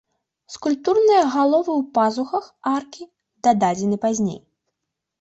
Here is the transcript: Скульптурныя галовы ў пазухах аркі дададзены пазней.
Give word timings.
Скульптурныя 0.53 1.23
галовы 1.35 1.71
ў 1.81 1.87
пазухах 1.99 2.45
аркі 2.75 3.03
дададзены 3.47 3.97
пазней. 4.11 4.39